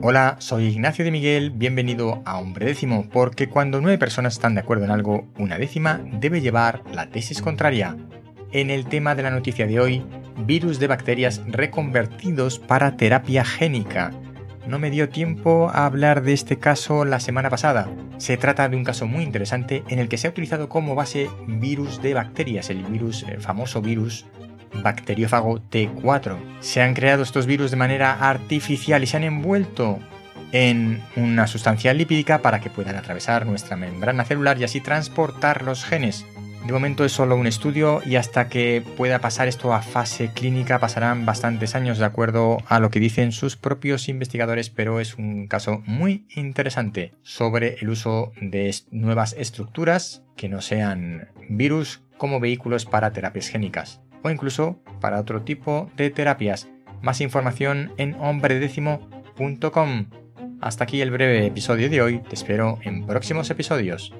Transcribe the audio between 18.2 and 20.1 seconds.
trata de un caso muy interesante en el